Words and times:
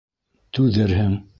Түҙерһең! 0.59 1.15